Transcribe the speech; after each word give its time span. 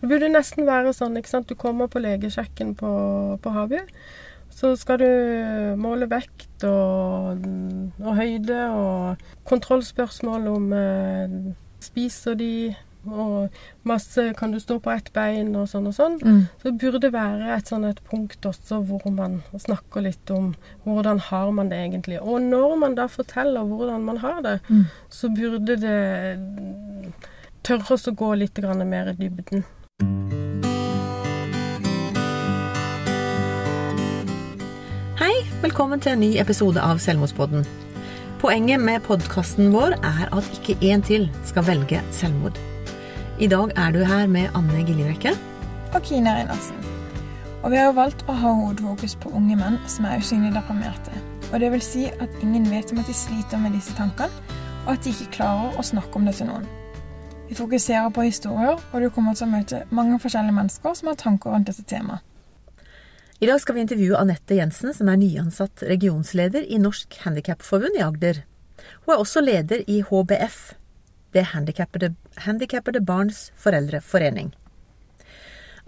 Det 0.00 0.08
burde 0.08 0.30
nesten 0.32 0.66
være 0.68 0.94
sånn, 0.96 1.16
ikke 1.20 1.28
sant. 1.34 1.48
Du 1.50 1.54
kommer 1.60 1.90
på 1.92 2.00
legesjekken 2.00 2.74
på, 2.78 2.90
på 3.42 3.52
Havøy. 3.52 3.82
Så 4.50 4.72
skal 4.80 4.98
du 4.98 5.08
måle 5.78 6.08
vekt 6.10 6.64
og, 6.66 7.44
og 8.02 8.16
høyde 8.18 8.60
og 8.74 9.20
kontrollspørsmål 9.46 10.48
om 10.50 10.72
eh, 10.74 11.34
spiser 11.84 12.34
de, 12.40 12.74
og 13.06 13.54
masse 13.88 14.24
Kan 14.36 14.52
du 14.52 14.58
stå 14.60 14.76
på 14.84 14.90
ett 14.92 15.06
bein 15.16 15.54
og 15.56 15.68
sånn 15.70 15.86
og 15.88 15.94
sånn. 15.96 16.18
Mm. 16.20 16.40
Så 16.60 16.68
det 16.68 16.74
burde 16.82 17.12
være 17.14 17.54
et 17.54 17.70
sånn 17.70 17.86
et 17.88 18.02
punkt 18.10 18.44
også 18.50 18.82
hvor 18.88 19.06
man 19.14 19.38
snakker 19.54 20.04
litt 20.04 20.32
om 20.34 20.50
hvordan 20.84 21.22
har 21.30 21.48
man 21.56 21.70
det 21.72 21.78
egentlig. 21.80 22.18
Og 22.20 22.42
når 22.42 22.76
man 22.82 22.98
da 22.98 23.06
forteller 23.08 23.64
hvordan 23.70 24.04
man 24.04 24.20
har 24.24 24.40
det, 24.44 24.56
Mm. 24.68 24.84
så 25.08 25.30
burde 25.32 25.76
det 25.80 25.98
tørres 27.62 28.08
å 28.08 28.12
gå 28.16 28.34
litt 28.36 28.58
mer 28.84 29.12
i 29.14 29.16
dybden. 29.16 29.64
Hei, 35.20 35.42
velkommen 35.60 36.00
til 36.00 36.14
en 36.14 36.22
ny 36.24 36.28
episode 36.40 36.80
av 36.80 36.96
Selvmordspodden. 37.04 37.66
Poenget 38.40 38.80
med 38.80 39.02
podkasten 39.04 39.66
vår 39.68 39.92
er 39.98 40.30
at 40.32 40.46
ikke 40.54 40.78
én 40.80 41.02
til 41.04 41.26
skal 41.44 41.66
velge 41.66 41.98
selvmord. 42.16 42.56
I 43.36 43.50
dag 43.52 43.74
er 43.76 43.92
du 43.92 43.98
her 44.00 44.30
med 44.32 44.48
Anne 44.56 44.80
Giljerekke. 44.80 45.34
og 45.92 46.00
Kine 46.08 46.32
Reinertsen. 46.32 46.78
Og 47.62 47.70
vi 47.70 47.76
har 47.76 47.90
jo 47.90 47.98
valgt 47.98 48.24
å 48.28 48.32
ha 48.32 48.54
hovedfokus 48.62 49.18
på 49.20 49.34
unge 49.36 49.58
menn 49.60 49.76
som 49.84 50.08
er 50.08 50.24
usynlig 50.24 50.54
deprimerte. 50.56 51.12
Og 51.52 51.60
det 51.60 51.70
vil 51.76 51.84
si 51.84 52.06
at 52.08 52.40
ingen 52.40 52.70
vet 52.70 52.92
om 52.92 53.04
at 53.04 53.12
de 53.12 53.18
sliter 53.20 53.60
med 53.60 53.76
disse 53.76 53.92
tankene, 54.00 54.56
og 54.86 54.94
at 54.94 55.04
de 55.04 55.12
ikke 55.12 55.36
klarer 55.36 55.76
å 55.76 55.84
snakke 55.84 56.16
om 56.16 56.24
det 56.24 56.38
til 56.40 56.48
noen. 56.48 56.64
Vi 57.48 57.60
fokuserer 57.60 58.08
på 58.08 58.24
historier, 58.24 58.80
og 58.92 59.00
du 59.02 59.10
kommer 59.10 59.36
til 59.36 59.50
å 59.50 59.52
møte 59.52 59.84
mange 59.90 60.16
forskjellige 60.16 60.56
mennesker 60.62 60.96
som 60.96 61.12
har 61.12 61.20
tanker 61.20 61.52
rundt 61.52 61.68
dette 61.68 61.84
temaet. 61.84 62.24
I 63.40 63.46
dag 63.48 63.56
skal 63.62 63.74
vi 63.74 63.80
intervjue 63.80 64.18
Anette 64.20 64.52
Jensen, 64.52 64.92
som 64.92 65.08
er 65.08 65.16
nyansatt 65.16 65.80
regionsleder 65.88 66.66
i 66.68 66.76
Norsk 66.76 67.14
Handikapforbund 67.22 67.96
i 67.96 68.02
Agder. 68.04 68.42
Hun 69.06 69.14
er 69.14 69.22
også 69.22 69.40
leder 69.40 69.80
i 69.88 70.02
HBF, 70.04 70.58
det 71.32 71.46
Handikappede, 71.54 73.00
Barns 73.00 73.46
Foreldreforening. 73.56 74.52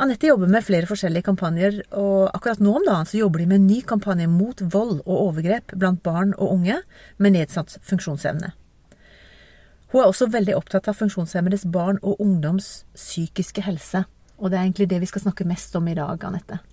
Anette 0.00 0.32
jobber 0.32 0.48
med 0.48 0.64
flere 0.64 0.88
forskjellige 0.88 1.28
kampanjer, 1.28 1.82
og 1.92 2.32
akkurat 2.32 2.64
nå 2.64 2.72
om 2.80 2.88
dagen 2.88 3.12
så 3.12 3.20
jobber 3.20 3.44
de 3.44 3.50
med 3.52 3.60
en 3.60 3.68
ny 3.68 3.82
kampanje 3.84 4.32
mot 4.32 4.64
vold 4.72 5.02
og 5.04 5.14
overgrep 5.18 5.76
blant 5.76 6.00
barn 6.00 6.32
og 6.38 6.56
unge 6.56 6.80
med 7.20 7.36
nedsatt 7.36 7.76
funksjonsevne. 7.84 8.54
Hun 9.92 10.00
er 10.00 10.08
også 10.08 10.32
veldig 10.32 10.56
opptatt 10.56 10.88
av 10.88 10.96
funksjonshemmedes 11.04 11.68
barn 11.68 12.00
og 12.00 12.16
ungdoms 12.16 12.78
psykiske 12.96 13.68
helse. 13.68 14.06
Og 14.40 14.48
det 14.48 14.56
er 14.56 14.70
egentlig 14.70 14.88
det 14.88 15.04
vi 15.04 15.12
skal 15.12 15.28
snakke 15.28 15.44
mest 15.44 15.76
om 15.76 15.92
i 15.92 16.00
dag, 16.00 16.16
Anette. 16.24 16.64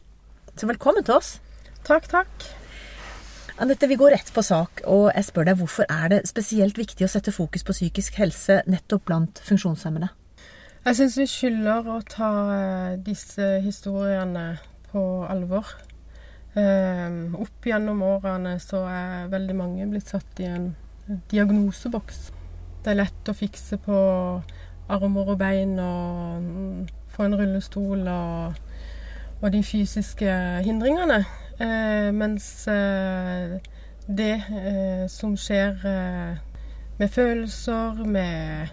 Så 0.57 0.67
velkommen 0.67 1.05
til 1.05 1.17
oss. 1.17 1.37
Takk, 1.87 2.07
takk. 2.11 2.45
Anette, 3.59 3.89
vi 3.91 3.97
går 3.99 4.13
rett 4.15 4.29
på 4.31 4.41
sak, 4.45 4.81
og 4.87 5.09
jeg 5.11 5.27
spør 5.27 5.49
deg 5.49 5.59
hvorfor 5.59 5.87
er 5.91 6.13
det 6.13 6.19
spesielt 6.29 6.77
viktig 6.79 7.03
å 7.03 7.11
sette 7.11 7.33
fokus 7.35 7.65
på 7.67 7.75
psykisk 7.75 8.15
helse 8.21 8.61
nettopp 8.71 9.03
blant 9.09 9.41
funksjonshemmede? 9.43 10.07
Jeg 10.85 10.95
syns 10.95 11.17
vi 11.19 11.27
skylder 11.27 11.89
å 11.91 11.97
ta 12.07 12.29
eh, 12.55 12.93
disse 13.03 13.57
historiene 13.65 14.45
på 14.93 15.03
alvor. 15.27 15.73
Eh, 16.55 17.09
opp 17.35 17.67
gjennom 17.67 17.99
årene 18.07 18.55
så 18.63 18.85
er 18.87 19.27
veldig 19.33 19.57
mange 19.59 19.89
blitt 19.91 20.09
satt 20.15 20.39
i 20.39 20.47
en 20.47 20.71
diagnoseboks. 21.29 22.29
Det 22.79 22.93
er 22.93 23.01
lett 23.01 23.29
å 23.29 23.35
fikse 23.35 23.77
på 23.83 23.99
armer 24.89 25.35
og 25.35 25.37
bein 25.41 25.75
og 25.83 26.47
mm, 26.47 26.87
få 27.11 27.27
en 27.27 27.37
rullestol 27.43 28.07
og, 28.07 28.63
og 29.41 29.51
de 29.53 29.63
fysiske 29.63 30.35
hindringene. 30.65 31.23
Eh, 31.59 32.09
mens 32.15 32.67
eh, 32.67 33.59
det 34.07 34.33
eh, 34.39 35.05
som 35.11 35.35
skjer 35.37 35.83
med 36.99 37.11
følelser, 37.11 38.03
med 38.05 38.67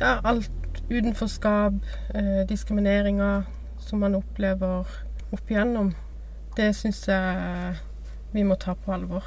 ja, 0.00 0.20
alt 0.24 0.50
utenforskap, 0.90 1.74
eh, 2.14 2.46
diskrimineringer 2.48 3.42
som 3.78 4.00
man 4.00 4.16
opplever 4.16 4.86
opp 5.30 5.50
igjennom, 5.50 5.92
det 6.56 6.72
syns 6.76 7.04
jeg 7.08 7.76
vi 8.32 8.44
må 8.46 8.56
ta 8.60 8.74
på 8.74 8.94
alvor. 8.94 9.26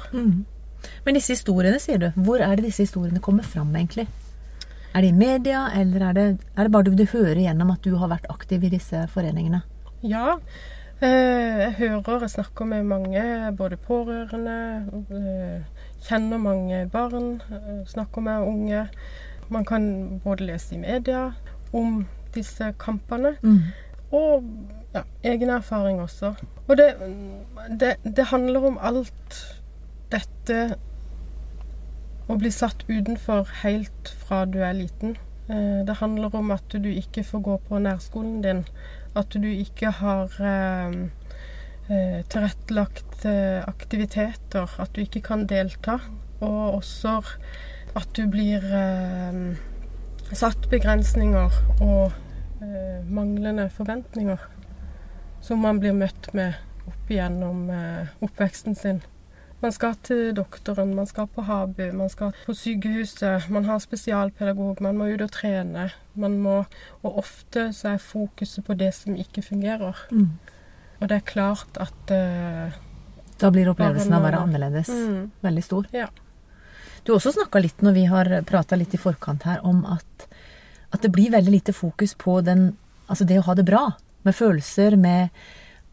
Men 1.04 1.16
disse 1.16 1.36
historiene, 1.36 1.78
sier 1.80 2.00
du. 2.00 2.10
Hvor 2.16 2.42
er 2.44 2.56
det 2.56 2.66
disse 2.66 2.84
historiene 2.84 3.22
kommer 3.24 3.46
fram, 3.46 3.70
egentlig? 3.76 4.06
Er 4.94 5.02
det 5.02 5.10
i 5.10 5.16
media, 5.16 5.68
eller 5.74 6.08
er 6.08 6.16
det, 6.16 6.26
er 6.56 6.66
det 6.66 6.72
bare 6.72 6.86
du, 6.88 6.94
du 6.94 7.06
hører 7.12 7.40
gjennom 7.40 7.72
at 7.72 7.84
du 7.84 7.96
har 8.00 8.12
vært 8.12 8.28
aktiv 8.32 8.64
i 8.64 8.72
disse 8.72 9.06
foreningene? 9.14 9.62
Ja, 10.04 10.34
eh, 11.00 11.60
jeg 11.60 11.72
hører, 11.78 12.20
jeg 12.20 12.30
snakker 12.30 12.64
med 12.68 12.82
mange, 12.84 13.52
både 13.56 13.76
pårørende, 13.76 14.56
eh, 15.16 15.86
kjenner 16.04 16.36
mange 16.38 16.90
barn, 16.92 17.40
eh, 17.50 17.86
snakker 17.86 18.20
med 18.20 18.40
unge. 18.40 18.88
Man 19.48 19.64
kan 19.64 20.20
både 20.24 20.44
lese 20.44 20.74
i 20.74 20.78
media 20.78 21.32
om 21.72 22.06
disse 22.34 22.74
kampene, 22.78 23.36
og 24.12 24.44
ja, 24.94 25.02
egen 25.24 25.50
erfaring 25.50 26.00
også. 26.00 26.34
Og 26.68 26.76
det, 26.76 26.94
det, 27.80 27.94
det 28.16 28.24
handler 28.24 28.66
om 28.66 28.78
alt 28.80 29.38
dette 30.12 30.76
å 32.28 32.36
bli 32.36 32.50
satt 32.50 32.84
utenfor 32.88 33.48
helt 33.62 34.12
fra 34.26 34.44
du 34.44 34.60
er 34.60 34.72
liten. 34.72 35.16
Det 35.86 35.96
handler 36.00 36.34
om 36.34 36.50
at 36.50 36.68
du 36.72 36.88
ikke 36.88 37.24
får 37.24 37.40
gå 37.40 37.56
på 37.68 37.78
nærskolen 37.78 38.42
din. 38.42 38.64
At 39.14 39.34
du 39.34 39.46
ikke 39.46 39.92
har 40.00 40.32
eh, 40.42 40.96
eh, 41.88 42.20
tilrettelagt 42.30 43.26
eh, 43.28 43.62
aktiviteter. 43.62 44.74
At 44.82 44.94
du 44.94 45.04
ikke 45.04 45.22
kan 45.28 45.46
delta. 45.50 45.98
Og 46.40 46.80
også 46.80 47.20
at 47.94 48.10
du 48.16 48.26
blir 48.30 48.64
eh, 48.74 49.40
satt 50.34 50.68
begrensninger 50.72 51.58
og 51.84 52.12
eh, 52.62 53.00
manglende 53.06 53.68
forventninger. 53.70 54.50
Som 55.44 55.62
man 55.62 55.80
blir 55.80 55.94
møtt 55.96 56.32
med 56.34 56.56
opp 56.88 57.10
igjennom 57.12 57.68
eh, 57.70 58.14
oppveksten 58.24 58.78
sin. 58.78 59.02
Man 59.64 59.72
skal 59.72 59.94
til 60.04 60.34
doktoren, 60.36 60.90
man 60.92 61.06
skal 61.08 61.24
på 61.32 61.40
Habu, 61.46 61.86
man 61.96 62.10
skal 62.12 62.34
på 62.44 62.52
sykehuset, 62.52 63.46
man 63.48 63.64
har 63.64 63.78
spesialpedagog, 63.80 64.82
man 64.84 64.98
må 64.98 65.06
ut 65.14 65.24
og 65.24 65.30
trene. 65.32 65.86
Man 66.20 66.34
må, 66.44 66.58
og 67.00 67.20
ofte 67.22 67.70
så 67.72 67.94
er 67.94 68.02
fokuset 68.02 68.66
på 68.66 68.76
det 68.76 68.90
som 68.92 69.16
ikke 69.16 69.40
fungerer. 69.46 70.02
Og 71.00 71.08
det 71.08 71.16
er 71.16 71.24
klart 71.24 71.80
at 71.80 72.12
uh, 72.12 72.76
Da 73.40 73.50
blir 73.54 73.72
opplevelsen 73.72 74.12
av 74.12 74.20
å 74.20 74.28
være 74.28 74.42
annerledes 74.44 74.92
mm, 74.92 75.24
veldig 75.48 75.64
stor. 75.64 75.88
Ja. 75.96 76.10
Du 77.02 77.14
har 77.14 77.16
også 77.16 77.32
snakka 77.38 77.64
litt 77.64 77.80
når 77.80 77.96
vi 77.96 78.04
har 78.12 78.34
prata 78.44 78.76
litt 78.76 78.92
i 78.92 79.00
forkant 79.00 79.48
her, 79.48 79.64
om 79.64 79.80
at, 79.88 80.28
at 80.92 81.00
det 81.00 81.12
blir 81.16 81.32
veldig 81.32 81.56
lite 81.56 81.72
fokus 81.72 82.12
på 82.20 82.42
den, 82.44 82.74
altså 83.08 83.24
det 83.24 83.40
å 83.40 83.48
ha 83.48 83.56
det 83.56 83.64
bra. 83.64 83.86
Med 84.28 84.36
følelser, 84.36 85.00
med 85.00 85.32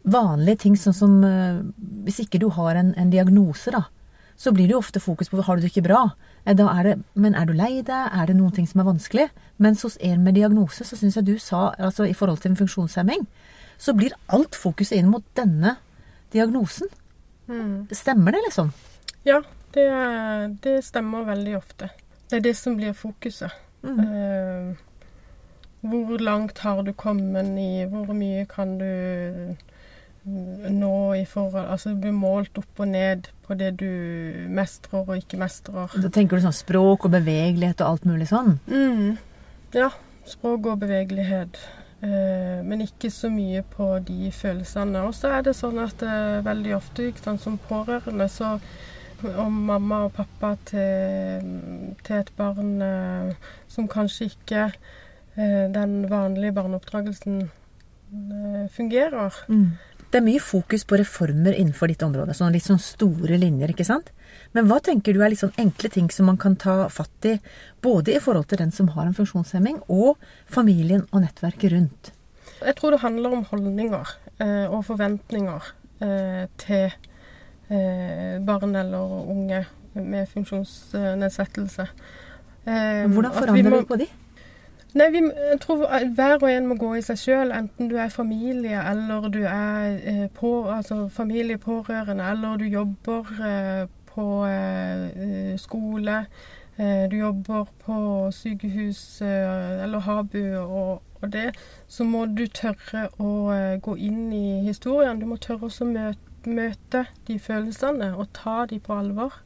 vanlige 0.04 0.64
ting 0.64 0.76
sånn 0.78 0.96
som 0.96 1.18
eh, 1.24 1.62
Hvis 2.06 2.20
ikke 2.24 2.40
du 2.42 2.48
har 2.50 2.78
en, 2.78 2.94
en 2.98 3.10
diagnose, 3.12 3.70
da, 3.70 3.84
så 4.36 4.52
blir 4.52 4.66
det 4.66 4.74
jo 4.74 4.82
ofte 4.82 5.00
fokus 5.00 5.30
på 5.30 5.42
har 5.42 5.56
du 5.56 5.62
det 5.62 5.70
ikke 5.72 5.86
bra. 5.86 6.02
Eh, 6.44 6.54
Da 6.58 6.68
er 6.72 6.82
det, 6.88 6.96
men 7.14 7.34
er 7.38 7.46
du 7.46 7.54
lei 7.54 7.82
deg? 7.82 8.10
Er 8.10 8.26
det 8.26 8.36
noen 8.38 8.54
ting 8.56 8.66
som 8.66 8.82
er 8.82 8.90
vanskelig? 8.90 9.28
Mens 9.62 9.82
hos 9.86 9.98
en 10.00 10.24
med 10.24 10.34
diagnose, 10.34 10.84
så 10.84 10.98
syns 10.98 11.16
jeg 11.16 11.28
du 11.28 11.38
sa, 11.38 11.72
altså 11.78 12.08
i 12.08 12.14
forhold 12.16 12.42
til 12.42 12.52
en 12.52 12.58
funksjonshemming, 12.58 13.26
så 13.78 13.94
blir 13.94 14.14
alt 14.28 14.54
fokuset 14.58 14.98
inn 14.98 15.10
mot 15.10 15.24
denne 15.38 15.76
diagnosen. 16.32 16.88
Mm. 17.48 17.88
Stemmer 17.92 18.32
det, 18.32 18.42
liksom? 18.46 18.72
Ja, 19.26 19.42
det, 19.74 19.88
det 20.62 20.80
stemmer 20.86 21.26
veldig 21.26 21.56
ofte. 21.58 21.90
Det 22.30 22.38
er 22.40 22.46
det 22.46 22.56
som 22.56 22.78
blir 22.78 22.94
fokuset. 22.96 23.52
Mm. 23.82 24.00
Eh, 24.00 24.74
hvor 25.82 26.22
langt 26.22 26.58
har 26.62 26.82
du 26.86 26.92
kommet 26.94 27.48
i 27.58 27.84
Hvor 27.90 28.14
mye 28.14 28.44
kan 28.46 28.76
du 28.78 29.56
nå 30.24 30.96
i 31.18 31.24
forhold 31.26 31.66
Altså 31.66 31.96
bli 31.98 32.12
målt 32.14 32.58
opp 32.60 32.78
og 32.82 32.88
ned 32.92 33.26
på 33.42 33.56
det 33.58 33.72
du 33.80 33.90
mestrer 34.54 35.02
og 35.02 35.16
ikke 35.16 35.40
mestrer. 35.40 35.90
Da 35.98 36.10
tenker 36.14 36.38
du 36.38 36.46
sånn 36.46 36.54
språk 36.54 37.08
og 37.08 37.14
bevegelighet 37.16 37.82
og 37.82 37.88
alt 37.88 38.06
mulig 38.08 38.30
sånn? 38.30 38.56
Mm. 38.70 39.18
Ja. 39.74 39.90
Språk 40.28 40.68
og 40.70 40.78
bevegelighet. 40.84 41.58
Eh, 42.02 42.62
men 42.62 42.84
ikke 42.84 43.10
så 43.10 43.30
mye 43.32 43.64
på 43.66 43.96
de 44.06 44.30
følelsene. 44.34 45.02
Og 45.06 45.14
så 45.18 45.34
er 45.36 45.46
det 45.46 45.56
sånn 45.58 45.80
at 45.82 46.02
eh, 46.06 46.40
veldig 46.46 46.76
ofte 46.78 47.10
sant, 47.22 47.42
som 47.42 47.58
pårørende 47.68 48.28
så 48.30 48.56
om 49.38 49.58
mamma 49.68 50.00
og 50.08 50.16
pappa 50.16 50.56
til, 50.66 51.50
til 52.02 52.16
et 52.16 52.30
barn 52.38 52.72
eh, 52.82 53.50
som 53.70 53.86
kanskje 53.90 54.32
ikke 54.32 54.64
eh, 54.68 55.66
den 55.74 56.06
vanlige 56.10 56.54
barneoppdragelsen 56.58 57.44
fungerer. 58.76 59.32
fungerer. 59.48 59.78
Det 60.12 60.18
er 60.20 60.24
mye 60.26 60.40
fokus 60.44 60.82
på 60.84 60.98
reformer 61.00 61.54
innenfor 61.56 61.88
ditt 61.88 62.02
område, 62.04 62.34
sånn 62.36 62.52
litt 62.52 62.66
sånn 62.66 62.80
store 62.84 63.38
linjer, 63.40 63.70
ikke 63.72 63.86
sant? 63.88 64.10
Men 64.52 64.66
hva 64.68 64.76
tenker 64.84 65.16
du 65.16 65.22
er 65.24 65.32
litt 65.32 65.40
sånn 65.40 65.54
enkle 65.60 65.88
ting 65.94 66.10
som 66.12 66.26
man 66.28 66.36
kan 66.40 66.52
ta 66.60 66.74
fatt 66.92 67.28
i, 67.30 67.38
både 67.84 68.12
i 68.18 68.20
forhold 68.20 68.50
til 68.50 68.60
den 68.60 68.72
som 68.76 68.90
har 68.92 69.06
en 69.08 69.16
funksjonshemming, 69.16 69.78
og 69.88 70.20
familien 70.52 71.06
og 71.12 71.22
nettverket 71.24 71.72
rundt? 71.72 72.10
Jeg 72.60 72.76
tror 72.78 72.92
det 72.94 73.00
handler 73.02 73.38
om 73.38 73.46
holdninger 73.48 74.12
eh, 74.44 74.66
og 74.68 74.84
forventninger 74.90 75.70
eh, 76.04 76.44
til 76.60 76.92
eh, 77.72 78.36
barn 78.44 78.76
eller 78.76 79.16
unge 79.32 79.62
med 79.96 80.28
funksjonsnedsettelse. 80.34 81.88
Eh, 82.68 83.06
Hvordan 83.08 83.32
forandrer 83.32 83.70
må- 83.72 83.80
du 83.80 83.88
på 83.88 83.98
de? 84.04 84.10
Nei, 84.94 85.06
vi, 85.14 85.20
jeg 85.24 85.60
tror 85.62 85.86
hver 86.16 86.34
og 86.42 86.48
en 86.52 86.66
må 86.68 86.74
gå 86.80 86.90
i 86.98 87.02
seg 87.04 87.16
sjøl, 87.20 87.52
enten 87.56 87.88
du 87.88 87.94
er 87.96 88.10
familie 88.12 88.80
eller 88.90 89.28
du 89.32 89.38
er 89.48 89.94
eh, 90.04 90.26
på, 90.36 90.50
altså 90.68 91.06
familiepårørende, 91.08 92.26
eller 92.34 92.58
du 92.60 92.66
jobber 92.68 93.30
eh, 93.48 93.86
på 94.12 94.26
eh, 94.44 95.54
skole, 95.56 96.18
eh, 96.76 97.06
du 97.08 97.16
jobber 97.22 97.70
på 97.86 97.96
sykehus 98.36 99.00
eh, 99.24 99.80
eller 99.86 100.04
Habu 100.04 100.42
og, 100.60 101.00
og 101.22 101.32
det, 101.32 101.54
så 101.88 102.04
må 102.04 102.26
du 102.28 102.44
tørre 102.52 103.06
å 103.16 103.32
eh, 103.56 103.78
gå 103.80 103.96
inn 103.96 104.28
i 104.36 104.60
historien. 104.68 105.16
Du 105.22 105.24
må 105.30 105.40
tørre 105.40 105.70
også 105.70 105.88
møte, 105.88 106.20
møte 106.52 107.06
de 107.28 107.38
følelsene 107.40 108.12
og 108.18 108.28
ta 108.36 108.64
de 108.68 108.80
på 108.82 108.92
alvor. 108.98 109.40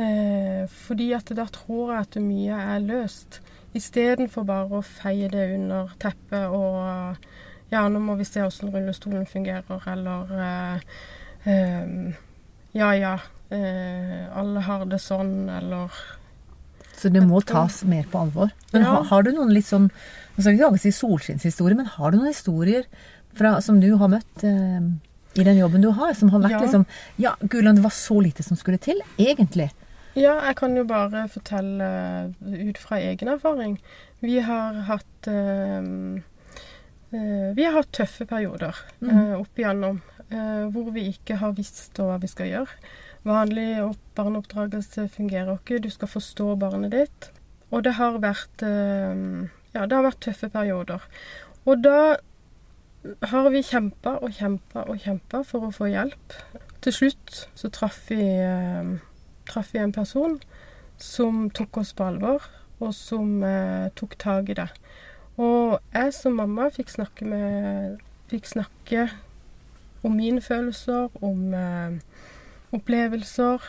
Eh, 0.00 0.62
fordi 0.86 1.10
at 1.12 1.28
da 1.36 1.44
tror 1.52 1.90
jeg 1.92 2.06
at 2.06 2.22
mye 2.24 2.56
er 2.76 2.78
løst. 2.88 3.42
Istedenfor 3.74 4.44
bare 4.44 4.80
å 4.80 4.82
feie 4.84 5.28
det 5.32 5.46
under 5.56 5.92
teppet 6.02 6.48
og 6.52 7.16
Ja, 7.72 7.86
nå 7.88 8.02
må 8.04 8.18
vi 8.18 8.24
se 8.28 8.42
hvordan 8.44 8.72
rullestolen 8.74 9.24
fungerer, 9.26 9.80
eller 9.88 10.34
eh, 10.36 10.80
eh, 11.48 12.12
Ja 12.76 12.90
ja, 12.96 13.14
eh, 13.50 14.26
alle 14.36 14.60
har 14.60 14.84
det 14.90 14.98
sånn, 15.00 15.48
eller 15.48 15.88
Så 16.96 17.08
det 17.12 17.22
må 17.24 17.40
tas 17.44 17.82
mer 17.88 18.04
på 18.12 18.20
alvor. 18.26 18.50
Men 18.72 18.82
Ja. 18.82 18.90
har, 18.96 19.04
har 19.04 19.22
du 19.22 19.32
noen 19.32 19.52
litt 19.54 19.66
sånn 19.66 19.88
Nå 20.36 20.40
skal 20.44 20.54
ikke 20.56 20.78
si 20.80 20.92
solskinnshistorie, 20.96 21.76
men 21.76 21.86
har 21.86 22.10
du 22.12 22.18
noen 22.18 22.32
historier 22.32 22.84
fra, 23.34 23.60
som 23.60 23.80
du 23.80 23.96
har 23.96 24.08
møtt 24.08 24.44
eh, 24.44 24.80
i 25.40 25.44
den 25.44 25.56
jobben 25.56 25.80
du 25.80 25.90
har, 25.96 26.12
som 26.14 26.28
har 26.28 26.40
vært 26.40 26.50
Ja. 26.58 26.60
liksom 26.60 26.86
Ja, 27.18 27.34
Gulan, 27.40 27.74
det 27.76 27.82
var 27.84 27.90
så 27.96 28.20
lite 28.20 28.42
som 28.42 28.56
skulle 28.56 28.78
til, 28.78 29.00
egentlig. 29.18 29.70
Ja, 30.18 30.34
jeg 30.44 30.56
kan 30.58 30.74
jo 30.76 30.84
bare 30.84 31.24
fortelle 31.32 31.86
eh, 32.42 32.66
ut 32.68 32.78
fra 32.78 32.98
egen 33.00 33.28
erfaring. 33.32 33.78
Vi 34.20 34.38
har 34.44 34.82
hatt 34.88 35.28
eh, 35.30 35.78
eh, 37.16 37.48
Vi 37.56 37.64
har 37.64 37.78
hatt 37.78 37.92
tøffe 37.96 38.26
perioder 38.28 38.76
Mm. 39.00 39.40
opp 39.40 39.58
igjennom 39.58 40.02
hvor 40.72 40.86
vi 40.94 41.02
ikke 41.10 41.36
har 41.36 41.50
visst 41.52 41.98
hva 42.00 42.14
vi 42.22 42.28
skal 42.30 42.46
gjøre. 42.48 42.76
Vanlig 43.28 43.82
barneoppdragelse 44.16 45.04
fungerer 45.12 45.58
ikke. 45.58 45.76
Du 45.84 45.90
skal 45.92 46.08
forstå 46.08 46.54
barnet 46.56 46.90
ditt. 46.94 47.26
Og 47.70 47.82
det 47.84 47.92
har 47.98 48.16
vært 48.22 48.62
Ja, 48.64 49.84
det 49.84 49.92
har 49.92 50.06
vært 50.06 50.22
tøffe 50.24 50.48
perioder. 50.48 51.04
Og 51.66 51.82
da 51.84 52.16
har 53.28 53.50
vi 53.50 53.60
kjempa 53.60 54.14
og 54.22 54.32
kjempa 54.32 54.86
og 54.88 54.96
kjempa 55.04 55.42
for 55.44 55.68
å 55.68 55.72
få 55.74 55.90
hjelp. 55.92 56.38
Til 56.80 56.92
slutt 56.96 57.42
så 57.54 57.68
traff 57.68 58.08
vi 58.08 58.22
traff 59.48 59.72
vi 59.74 59.78
en 59.82 59.92
person 59.92 60.38
som 61.02 61.48
tok 61.50 61.78
oss 61.82 61.92
på 61.98 62.04
alvor, 62.06 62.44
og 62.82 62.94
som 62.94 63.42
eh, 63.46 63.88
tok 63.98 64.16
tak 64.18 64.48
i 64.52 64.58
det. 64.58 64.68
Og 65.40 65.78
jeg 65.94 66.12
som 66.14 66.36
mamma 66.38 66.68
fikk 66.74 66.90
snakke 66.92 67.24
med 67.26 68.00
Fikk 68.32 68.46
snakke 68.48 69.10
om 70.02 70.14
mine 70.16 70.40
følelser, 70.40 71.10
om 71.20 71.52
eh, 71.52 71.98
opplevelser. 72.72 73.60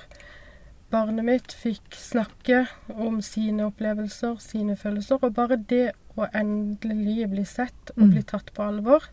Barnet 0.94 1.26
mitt 1.28 1.52
fikk 1.52 1.98
snakke 2.00 2.62
om 2.94 3.18
sine 3.26 3.66
opplevelser, 3.68 4.38
sine 4.40 4.78
følelser. 4.80 5.20
Og 5.20 5.36
bare 5.36 5.58
det 5.58 5.90
å 6.16 6.30
endelig 6.32 7.28
bli 7.34 7.44
sett 7.44 7.92
og 7.98 8.06
Mm. 8.06 8.12
bli 8.14 8.24
tatt 8.24 8.54
på 8.56 8.64
alvor, 8.64 9.04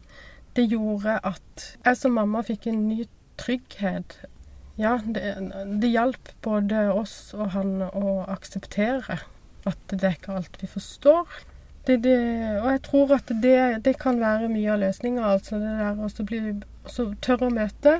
det 0.54 0.68
gjorde 0.70 1.18
at 1.24 1.66
jeg 1.84 1.96
som 1.96 2.12
mamma 2.12 2.42
fikk 2.46 2.68
en 2.68 2.88
ny 2.88 3.08
trygghet 3.38 4.20
ja, 4.80 4.96
det, 5.04 5.22
det 5.82 5.92
hjalp 5.92 6.32
både 6.44 6.88
oss 6.94 7.34
og 7.36 7.52
han 7.54 7.78
å 7.84 8.20
akseptere 8.30 9.20
at 9.68 9.92
det 9.92 10.06
er 10.06 10.16
ikke 10.16 10.38
alt 10.38 10.56
vi 10.62 10.68
forstår. 10.70 11.40
Det, 11.86 11.98
det, 12.04 12.16
og 12.60 12.68
jeg 12.70 12.82
tror 12.86 13.12
at 13.16 13.32
det, 13.42 13.58
det 13.84 13.96
kan 14.00 14.20
være 14.20 14.48
mye 14.52 14.72
av 14.72 14.80
løsninga, 14.82 15.34
altså 15.36 15.60
det 15.60 15.74
der 15.80 16.00
å 16.00 16.26
bli 16.28 16.40
tørre 17.24 17.48
å 17.48 17.54
møte, 17.54 17.94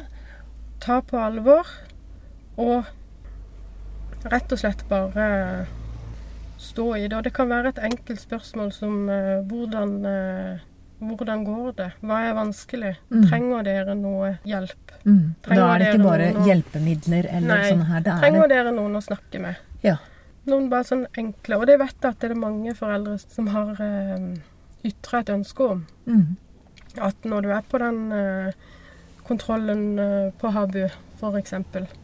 ta 0.81 1.01
på 1.05 1.21
alvor 1.21 1.69
og 2.61 2.89
rett 4.29 4.53
og 4.53 4.61
slett 4.61 4.85
bare 4.89 5.27
stå 6.61 6.87
i 6.97 7.07
det. 7.09 7.17
Og 7.17 7.25
det 7.25 7.35
kan 7.37 7.49
være 7.51 7.73
et 7.73 7.83
enkelt 7.91 8.21
spørsmål 8.21 8.73
som 8.77 9.09
uh, 9.09 9.41
hvordan, 9.49 9.95
eh, 10.07 10.67
hvordan 11.01 11.45
går 11.45 11.73
det? 11.79 11.89
Hva 12.05 12.21
er 12.29 12.35
vanskelig? 12.37 12.93
Mm. 13.11 13.23
Trenger 13.31 13.67
dere 13.67 13.95
noe 13.97 14.31
hjelp? 14.49 14.95
Mm. 15.05 15.23
Da 15.47 15.59
er 15.65 15.81
det 15.83 15.89
ikke 15.95 16.05
bare 16.05 16.31
noen 16.35 16.49
hjelpemidler 16.51 17.29
eller 17.31 17.55
Nei. 17.55 17.69
sånne 17.71 17.89
her. 17.89 18.03
Er 18.05 18.21
Trenger 18.25 18.43
det. 18.47 18.57
dere 18.57 18.75
noen 18.77 18.99
å 18.99 19.03
snakke 19.05 19.41
med? 19.43 19.63
Ja. 19.87 19.97
Noen 20.51 20.69
bare 20.73 20.89
sånn 20.89 21.07
enkle. 21.21 21.61
Og 21.61 21.67
det 21.71 21.79
vet 21.81 21.97
jeg 21.97 22.11
at 22.13 22.21
det 22.21 22.31
er 22.31 22.43
mange 22.43 22.75
foreldre 22.77 23.17
som 23.23 23.49
har 23.55 23.81
eh, 23.85 24.29
ytra 24.91 25.23
et 25.25 25.33
ønske 25.33 25.71
om. 25.77 25.83
Mm. 26.07 26.37
At 27.07 27.25
når 27.25 27.47
du 27.47 27.51
er 27.55 27.67
på 27.71 27.81
den 27.81 28.01
eh, 28.13 28.53
kontrollen 29.29 29.99
eh, 29.99 30.31
på 30.41 30.53
Habu, 30.53 30.85
f.eks. 31.21 31.55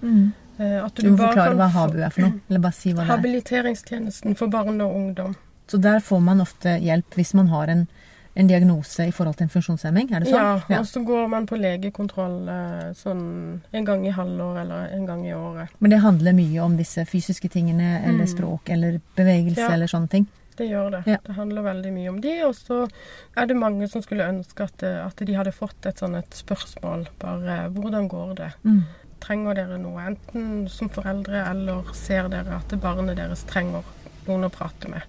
Mm. 0.02 0.32
Eh, 0.58 0.84
at 0.84 0.94
Du 0.94 1.10
må 1.10 1.16
bare 1.18 1.32
forklare 1.34 1.56
hva 1.58 1.68
Habu 1.74 1.98
er 2.00 2.12
for 2.14 2.26
noe, 2.26 2.40
eller 2.48 2.62
bare 2.64 2.76
si 2.76 2.92
hva 2.92 3.02
det 3.02 3.08
er. 3.08 3.12
Habiliteringstjenesten 3.16 4.36
for 4.38 4.52
barn 4.52 4.80
og 4.84 4.94
ungdom. 4.96 5.36
Så 5.66 5.80
der 5.82 6.00
får 6.00 6.20
man 6.22 6.40
ofte 6.44 6.76
hjelp 6.78 7.16
hvis 7.18 7.34
man 7.34 7.50
har 7.50 7.72
en, 7.72 7.86
en 8.36 8.46
diagnose 8.50 9.06
i 9.08 9.12
forhold 9.16 9.36
til 9.38 9.46
en 9.46 9.52
funksjonshemming, 9.54 10.10
er 10.12 10.20
det 10.20 10.28
sånn? 10.28 10.62
Ja, 10.68 10.78
og 10.82 10.86
så 10.86 11.00
går 11.08 11.28
man 11.32 11.46
på 11.48 11.56
legekontroll 11.56 12.48
eh, 12.52 12.90
sånn 12.98 13.60
en 13.72 13.84
gang 13.88 14.04
i 14.06 14.12
halvår 14.12 14.58
eller 14.60 14.90
en 14.92 15.06
gang 15.08 15.22
i 15.26 15.32
året. 15.34 15.72
Men 15.80 15.90
det 15.94 16.00
handler 16.04 16.36
mye 16.36 16.60
om 16.64 16.76
disse 16.76 17.04
fysiske 17.08 17.48
tingene, 17.48 18.02
eller 18.04 18.26
Mm. 18.26 18.32
språk, 18.36 18.68
eller 18.70 19.00
bevegelse, 19.16 19.60
Ja. 19.64 19.72
eller 19.72 19.86
sånne 19.86 20.08
ting. 20.10 20.26
Det 20.56 20.68
gjør 20.70 20.90
det. 20.90 21.02
Ja. 21.06 21.16
Det 21.26 21.34
handler 21.36 21.62
veldig 21.62 21.92
mye 21.92 22.08
om 22.08 22.20
de. 22.20 22.42
Og 22.46 22.54
så 22.54 22.88
er 23.36 23.46
det 23.46 23.56
mange 23.56 23.88
som 23.88 24.00
skulle 24.02 24.24
ønske 24.28 24.64
at, 24.64 24.82
eh, 24.82 25.04
at 25.06 25.16
de 25.16 25.34
hadde 25.34 25.52
fått 25.52 25.84
et 25.86 25.96
sånn 25.96 26.16
et 26.16 26.30
spørsmål. 26.30 27.06
Bare 27.18 27.68
hvordan 27.70 28.08
går 28.08 28.34
det? 28.36 28.52
Mm. 28.64 28.84
Trenger 29.20 29.54
dere 29.54 29.78
noe? 29.78 30.00
Enten 30.06 30.68
som 30.68 30.88
foreldre 30.88 31.46
eller 31.50 31.82
ser 31.92 32.28
dere 32.28 32.56
at 32.56 32.68
barnet 32.80 33.16
deres 33.16 33.44
trenger 33.44 33.82
noen 34.26 34.44
å 34.44 34.50
prate 34.52 34.88
med. 34.88 35.02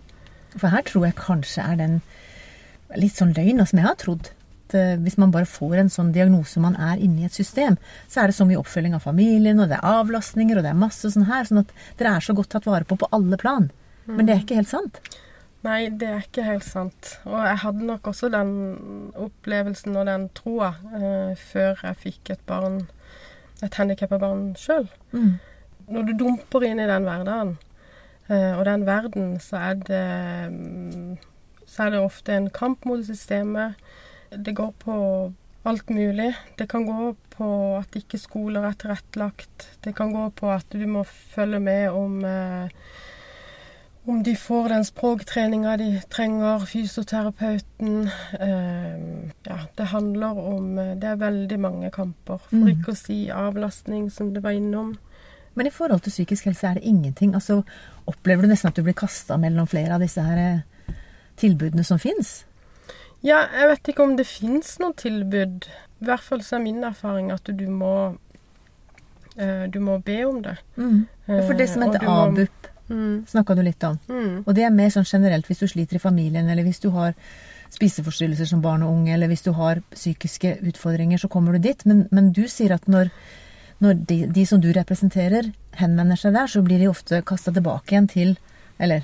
For 0.57 0.67
her 0.69 0.81
tror 0.81 1.05
jeg 1.05 1.15
kanskje 1.15 1.63
er 1.71 1.75
den 1.75 2.01
litt 2.95 3.17
sånn 3.17 3.35
løgn, 3.35 3.65
som 3.67 3.81
jeg 3.81 3.87
har 3.87 3.99
trodd. 3.99 4.31
At 4.67 4.75
eh, 4.77 4.95
hvis 5.03 5.17
man 5.19 5.31
bare 5.35 5.47
får 5.47 5.81
en 5.81 5.91
sånn 5.91 6.13
diagnose 6.15 6.61
man 6.63 6.75
er 6.75 7.01
inne 7.03 7.23
i 7.23 7.27
et 7.27 7.35
system, 7.35 7.77
så 8.07 8.23
er 8.23 8.31
det 8.31 8.37
så 8.39 8.47
mye 8.47 8.59
oppfølging 8.61 8.95
av 8.97 9.05
familien, 9.07 9.59
og 9.63 9.71
det 9.71 9.79
er 9.79 9.99
avlastninger, 10.01 10.59
og 10.59 10.67
det 10.67 10.73
er 10.73 10.81
masse 10.85 11.11
sånn 11.13 11.29
her. 11.29 11.47
Sånn 11.47 11.63
at 11.63 11.71
dere 11.99 12.17
er 12.17 12.25
så 12.25 12.35
godt 12.37 12.53
tatt 12.55 12.67
vare 12.69 12.87
på 12.87 12.99
på 12.99 13.09
alle 13.15 13.39
plan. 13.39 13.71
Men 14.07 14.27
det 14.27 14.33
er 14.33 14.43
ikke 14.43 14.59
helt 14.61 14.71
sant. 14.71 15.01
Nei, 15.65 15.89
det 15.89 16.07
er 16.07 16.23
ikke 16.23 16.45
helt 16.45 16.63
sant. 16.63 17.17
Og 17.27 17.37
jeg 17.41 17.59
hadde 17.63 17.87
nok 17.89 18.07
også 18.11 18.29
den 18.31 18.51
opplevelsen 19.19 19.97
og 19.99 20.07
den 20.07 20.27
troa 20.37 20.73
eh, 20.95 21.33
før 21.39 21.81
jeg 21.81 22.01
fikk 22.03 22.31
et 22.35 22.43
barn, 22.47 22.83
et 23.65 23.79
handikappa 23.79 24.19
barn 24.21 24.51
sjøl. 24.59 24.87
Mm. 25.11 25.39
Når 25.91 26.07
du 26.07 26.13
dumper 26.21 26.67
inn 26.67 26.79
i 26.83 26.87
den 26.87 27.07
hverdagen, 27.07 27.55
eh, 28.29 28.53
og 28.53 28.63
den 28.69 28.85
verden, 28.87 29.33
så 29.43 29.59
er 29.71 29.81
det 29.89 30.05
mm, 30.53 31.17
Så 31.77 31.85
er 31.85 31.93
det 31.93 31.99
ofte 32.01 32.33
en 32.33 32.49
kamp 32.49 32.85
mot 32.89 33.03
systemet. 33.05 33.75
Det 34.33 34.55
går 34.57 34.71
på 34.81 34.95
alt 35.67 35.89
mulig. 35.93 36.31
Det 36.57 36.65
kan 36.71 36.85
gå 36.87 37.11
på 37.37 37.49
at 37.77 37.93
ikke 37.99 38.17
skoler 38.17 38.65
er 38.65 38.73
tilrettelagt. 38.81 39.67
Det 39.85 39.93
kan 39.95 40.09
gå 40.15 40.29
på 40.35 40.49
at 40.49 40.65
du 40.73 40.87
må 40.89 41.03
følge 41.05 41.59
med 41.61 41.89
om 41.93 42.23
eh, 42.25 42.69
om 44.07 44.21
de 44.23 44.35
får 44.39 44.69
den 44.71 44.85
språktreninga 44.87 45.73
de 45.77 45.89
trenger, 46.09 46.63
fysioterapeuten 46.65 48.07
eh, 48.39 49.27
Ja, 49.43 49.57
det 49.75 49.89
handler 49.91 50.39
om 50.39 50.77
eh, 50.79 50.93
Det 50.95 51.09
er 51.11 51.19
veldig 51.19 51.59
mange 51.59 51.91
kamper. 51.91 52.39
For 52.47 52.55
Mm. 52.55 52.69
ikke 52.71 52.93
å 52.93 52.97
si 52.97 53.27
avlastning, 53.29 54.09
som 54.11 54.33
du 54.33 54.39
var 54.39 54.55
innom. 54.55 54.95
Men 55.55 55.67
i 55.67 55.73
forhold 55.73 56.01
til 56.05 56.11
psykisk 56.15 56.45
helse 56.45 56.67
er 56.67 56.73
det 56.79 56.83
ingenting. 56.87 57.33
Altså, 57.35 57.63
opplever 58.07 58.41
du 58.41 58.47
nesten 58.47 58.69
at 58.69 58.75
du 58.75 58.83
blir 58.83 58.93
kasta 58.95 59.37
mellom 59.37 59.67
flere 59.67 59.93
av 59.95 59.99
disse 60.01 60.21
her 60.23 60.37
eh, 60.37 60.59
tilbudene 61.37 61.83
som 61.85 61.99
fins? 62.01 62.43
Ja, 63.25 63.47
jeg 63.53 63.67
vet 63.71 63.89
ikke 63.93 64.03
om 64.05 64.15
det 64.17 64.27
fins 64.29 64.75
noe 64.79 64.93
tilbud. 64.93 65.65
I 66.01 66.05
hvert 66.05 66.21
fall 66.21 66.43
så 66.45 66.57
er 66.59 66.63
min 66.67 66.83
erfaring 66.85 67.31
at 67.33 67.49
du 67.49 67.65
må 67.67 67.93
eh, 69.37 69.67
Du 69.69 69.79
må 69.79 69.97
be 70.05 70.23
om 70.27 70.41
det. 70.45 70.57
For 71.27 71.53
det 71.57 71.69
som 71.69 71.83
Eh, 71.83 71.87
heter 71.91 72.05
må- 72.05 72.27
ABUP, 72.27 72.67
Mm, 72.89 73.25
snakka 73.27 73.53
du 73.55 73.61
litt 73.63 73.83
om. 73.83 73.99
mm. 74.07 74.43
Og 74.47 74.55
det 74.55 74.63
er 74.63 74.69
mer 74.71 74.87
sånn 74.89 75.03
generelt 75.03 75.45
hvis 75.47 75.59
du 75.59 75.67
sliter 75.67 75.95
i 75.95 75.99
familien, 75.99 76.47
eller 76.49 76.63
hvis 76.63 76.79
du 76.79 76.89
har 76.91 77.13
spiseforstyrrelser 77.69 78.47
som 78.47 78.61
barn 78.61 78.81
og 78.81 78.93
unge, 78.93 79.13
eller 79.13 79.27
hvis 79.27 79.43
du 79.43 79.51
har 79.51 79.81
psykiske 79.91 80.61
utfordringer, 80.63 81.17
så 81.19 81.27
kommer 81.29 81.51
du 81.51 81.59
dit. 81.59 81.85
Men, 81.85 82.07
men 82.11 82.31
du 82.31 82.43
sier 82.47 82.71
at 82.71 82.85
når, 82.87 83.09
når 83.81 83.93
de, 84.07 84.27
de 84.27 84.45
som 84.45 84.61
du 84.61 84.71
representerer, 84.71 85.51
henvender 85.73 86.15
seg 86.15 86.33
der, 86.33 86.47
så 86.47 86.63
blir 86.63 86.79
de 86.79 86.87
ofte 86.87 87.21
kasta 87.25 87.51
tilbake 87.51 87.91
igjen 87.91 88.07
til 88.07 88.37
Eller. 88.79 89.03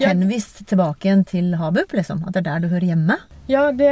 Henvist 0.00 0.62
tilbake 0.68 1.08
igjen 1.08 1.24
til 1.28 1.54
Habup, 1.60 1.92
liksom. 1.96 2.22
At 2.26 2.34
det 2.34 2.42
er 2.42 2.48
der 2.48 2.64
du 2.64 2.72
hører 2.72 2.88
hjemme. 2.92 3.16
Ja, 3.50 3.70
det, 3.74 3.90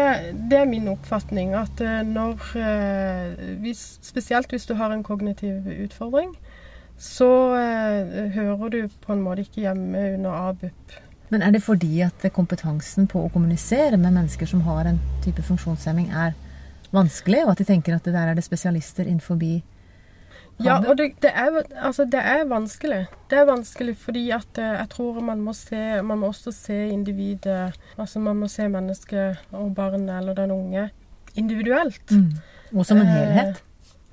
det 0.50 0.60
er 0.60 0.70
min 0.70 0.88
oppfatning. 0.92 1.54
At 1.58 1.80
eh, 1.82 2.00
når 2.06 2.46
eh, 2.58 3.56
hvis, 3.64 3.98
Spesielt 4.04 4.50
hvis 4.54 4.68
du 4.68 4.74
har 4.78 4.94
en 4.94 5.04
kognitiv 5.06 5.66
utfordring, 5.84 6.34
så 6.98 7.30
eh, 7.58 8.32
hører 8.34 8.74
du 8.74 8.80
på 9.04 9.14
en 9.14 9.22
måte 9.22 9.46
ikke 9.46 9.66
hjemme 9.66 10.04
under 10.16 10.50
ABUP. 10.50 10.98
Men 11.28 11.44
er 11.44 11.52
det 11.52 11.62
fordi 11.62 12.00
at 12.06 12.24
kompetansen 12.32 13.06
på 13.10 13.20
å 13.26 13.32
kommunisere 13.32 13.98
med 14.00 14.14
mennesker 14.14 14.48
som 14.48 14.62
har 14.64 14.88
en 14.88 15.00
type 15.24 15.42
funksjonshemming, 15.44 16.08
er 16.08 16.32
vanskelig, 16.94 17.42
og 17.44 17.52
at 17.52 17.60
de 17.60 17.66
tenker 17.68 17.96
at 17.96 18.06
det 18.06 18.14
der 18.16 18.30
er 18.30 18.38
det 18.38 18.46
spesialister 18.46 19.04
innenfor 19.04 19.36
Ja, 20.64 20.78
og 20.82 20.96
det, 20.98 21.12
det, 21.22 21.30
er, 21.30 21.60
altså, 21.76 22.04
det, 22.04 22.18
er, 22.18 22.42
vanskelig. 22.50 23.04
Det 23.30 23.38
er 23.38 23.46
vanskelig 23.46 23.94
fordi 24.00 24.24
at 24.34 24.58
eh, 24.58 24.74
jeg 24.80 24.88
tror 24.90 25.20
man 25.22 25.38
må 25.44 25.54
se 25.54 26.02
Man 26.02 26.18
må 26.18 26.32
også 26.32 26.50
se 26.50 26.78
individet 26.90 27.76
Altså 27.94 28.18
man 28.18 28.40
må 28.40 28.48
se 28.50 28.66
mennesket 28.68 29.54
og 29.54 29.70
barnet 29.76 30.16
eller 30.18 30.34
den 30.34 30.50
unge 30.50 30.88
individuelt. 31.38 32.10
Mm. 32.10 32.32
Og 32.74 32.86
som 32.86 32.98
en 32.98 33.06
helhet. 33.06 33.62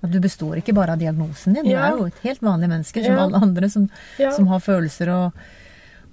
At 0.05 0.11
du 0.13 0.19
består 0.21 0.59
ikke 0.61 0.75
bare 0.77 0.93
av 0.93 1.01
diagnosen 1.01 1.55
din. 1.57 1.71
Ja. 1.71 1.79
Du 1.79 1.85
er 1.85 1.97
jo 1.97 2.09
et 2.11 2.25
helt 2.27 2.43
vanlig 2.45 2.69
menneske 2.69 3.01
som 3.01 3.15
ja. 3.15 3.23
alle 3.23 3.41
andre 3.41 3.69
som, 3.69 3.87
ja. 4.21 4.29
som 4.35 4.51
har 4.51 4.61
følelser 4.61 5.09
og 5.15 5.45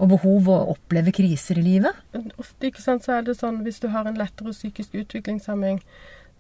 og 0.03 0.09
behov 0.17 0.49
og 0.51 0.73
oppleve 0.75 1.13
kriser 1.15 1.61
i 1.61 1.65
livet? 1.67 1.99
Ofte 2.41 2.71
ikke 2.71 2.83
sant, 2.83 3.05
så 3.05 3.19
er 3.19 3.27
det 3.27 3.37
sånn 3.39 3.61
hvis 3.67 3.79
du 3.83 3.89
har 3.93 4.09
en 4.09 4.19
lettere 4.19 4.55
psykisk 4.55 4.97
utviklingshemming, 4.99 5.79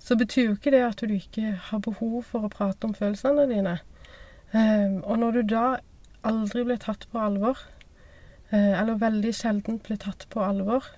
så 0.03 0.17
betyr 0.19 0.49
jo 0.49 0.57
ikke 0.57 0.73
det 0.75 0.83
at 0.83 1.03
du 1.03 1.15
ikke 1.15 1.55
har 1.69 1.83
behov 1.85 2.23
for 2.27 2.47
å 2.47 2.53
prate 2.53 2.89
om 2.89 2.95
følelsene 2.97 3.47
dine. 3.51 3.77
Um, 4.53 4.99
og 5.05 5.21
når 5.23 5.39
du 5.39 5.43
da 5.55 5.67
aldri 6.27 6.65
blir 6.67 6.81
tatt 6.83 7.07
på 7.13 7.23
alvor, 7.23 7.61
uh, 8.51 8.75
eller 8.81 8.99
veldig 9.01 9.33
sjelden 9.37 9.79
blir 9.85 10.01
tatt 10.03 10.27
på 10.33 10.43
alvor, 10.43 10.89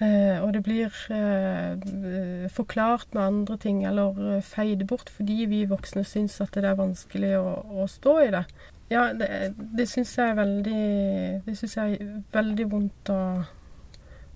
uh, 0.00 0.38
og 0.40 0.54
det 0.56 0.64
blir 0.64 0.96
uh, 1.12 2.48
forklart 2.56 3.12
med 3.12 3.22
andre 3.22 3.58
ting 3.60 3.84
eller 3.86 4.40
feid 4.40 4.86
bort 4.88 5.12
fordi 5.12 5.44
vi 5.50 5.64
voksne 5.68 6.04
syns 6.08 6.40
at 6.40 6.56
det 6.56 6.64
er 6.72 6.80
vanskelig 6.80 7.36
å, 7.38 7.58
å 7.84 7.86
stå 7.90 8.18
i 8.24 8.32
det, 8.34 8.46
ja, 8.92 9.06
det, 9.16 9.28
det 9.76 9.86
syns 9.88 10.16
jeg 10.18 10.32
er 10.32 10.36
veldig 10.36 10.82
Det 11.46 11.54
syns 11.56 11.76
jeg 11.78 11.94
er 12.00 12.10
veldig 12.34 12.66
vondt 12.72 13.12
å, 13.12 13.20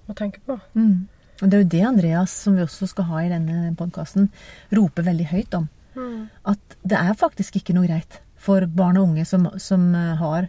å 0.06 0.16
tenke 0.16 0.40
på. 0.46 0.56
Mm. 0.78 1.08
Og 1.42 1.48
det 1.50 1.56
er 1.56 1.64
jo 1.64 1.72
det 1.74 1.82
Andreas, 1.84 2.34
som 2.44 2.56
vi 2.56 2.64
også 2.64 2.88
skal 2.90 3.08
ha 3.10 3.22
i 3.24 3.32
denne 3.32 3.72
podkasten, 3.76 4.30
roper 4.74 5.04
veldig 5.10 5.26
høyt 5.32 5.56
om. 5.58 5.66
Mm. 5.96 6.28
At 6.48 6.78
det 6.84 7.00
er 7.00 7.18
faktisk 7.18 7.58
ikke 7.60 7.76
noe 7.76 7.88
greit 7.88 8.20
for 8.40 8.64
barn 8.68 8.98
og 9.00 9.10
unge 9.10 9.24
som, 9.28 9.48
som 9.60 9.88
eh, 9.96 10.14
har 10.20 10.48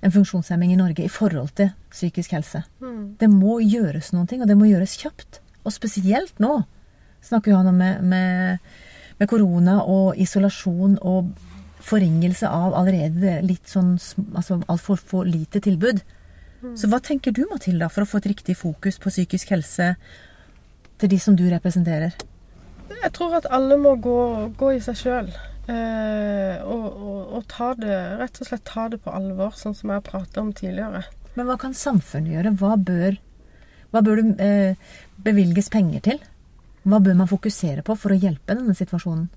en 0.00 0.14
funksjonshemming 0.14 0.72
i 0.72 0.78
Norge 0.78 1.04
i 1.04 1.10
forhold 1.10 1.52
til 1.58 1.72
psykisk 1.90 2.34
helse. 2.36 2.62
Mm. 2.82 3.18
Det 3.20 3.28
må 3.30 3.58
gjøres 3.64 4.12
noe, 4.14 4.26
og 4.26 4.46
det 4.46 4.58
må 4.58 4.70
gjøres 4.70 4.96
kjapt. 5.00 5.40
Og 5.66 5.74
spesielt 5.74 6.38
nå 6.42 6.60
snakker 7.26 7.56
han 7.56 7.70
om 7.70 7.78
med, 7.82 8.02
med, 8.06 8.58
med 9.18 9.30
korona 9.30 9.80
og 9.82 10.18
isolasjon 10.18 10.98
og 11.02 11.32
forringelse 11.88 12.48
av 12.50 12.74
allerede 12.78 13.38
litt 13.46 13.70
sånn 13.70 13.96
altså 14.36 14.60
altfor 14.70 15.00
for 15.00 15.28
lite 15.28 15.62
tilbud. 15.64 16.02
Så 16.78 16.88
hva 16.90 16.98
tenker 17.04 17.34
du 17.34 17.44
Matilda, 17.50 17.86
for 17.92 18.02
å 18.02 18.08
få 18.08 18.18
et 18.18 18.32
riktig 18.32 18.56
fokus 18.58 18.98
på 18.98 19.12
psykisk 19.12 19.52
helse 19.54 19.92
til 20.98 21.12
de 21.12 21.18
som 21.22 21.36
du 21.38 21.44
representerer? 21.52 22.16
Jeg 22.88 23.12
tror 23.14 23.36
at 23.38 23.46
alle 23.54 23.76
må 23.78 23.94
gå, 24.02 24.18
gå 24.58 24.72
i 24.74 24.80
seg 24.82 24.98
sjøl. 24.98 25.30
Eh, 25.68 26.64
og, 26.64 26.86
og, 26.88 27.20
og, 27.36 27.42
ta 27.50 27.74
det, 27.78 27.94
rett 28.18 28.40
og 28.40 28.48
slett 28.48 28.64
ta 28.66 28.88
det 28.90 29.02
på 29.04 29.12
alvor, 29.14 29.52
sånn 29.58 29.76
som 29.76 29.92
jeg 29.92 30.00
har 30.00 30.06
prata 30.06 30.42
om 30.42 30.50
tidligere. 30.56 31.04
Men 31.36 31.50
hva 31.50 31.58
kan 31.60 31.76
samfunnet 31.76 32.34
gjøre? 32.34 32.54
Hva 32.58 32.72
bør, 32.80 33.18
hva 33.92 34.02
bør 34.04 34.22
det 34.22 34.46
eh, 34.48 34.94
bevilges 35.22 35.68
penger 35.70 36.02
til? 36.08 36.22
Hva 36.88 37.02
bør 37.04 37.18
man 37.20 37.30
fokusere 37.30 37.84
på 37.86 37.94
for 38.00 38.14
å 38.14 38.18
hjelpe 38.18 38.56
denne 38.56 38.74
situasjonen? 38.74 39.28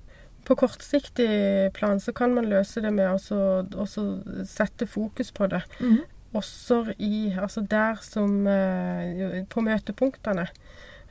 På 0.47 0.55
kortsiktig 0.57 1.69
plan 1.75 1.99
så 2.01 2.15
kan 2.17 2.33
man 2.33 2.47
løse 2.49 2.81
det 2.81 2.89
med 2.95 3.11
å 3.13 3.85
sette 4.49 4.87
fokus 4.89 5.29
på 5.35 5.51
det. 5.51 5.61
Mm. 5.83 5.99
Også 6.33 6.93
i 6.97 7.33
Altså 7.35 7.61
der 7.61 7.99
som 8.01 8.47
eh, 8.47 9.43
På 9.49 9.63
møtepunktene. 9.65 10.47